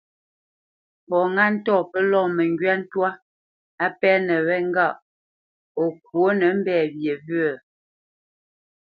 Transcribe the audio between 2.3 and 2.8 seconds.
məngywá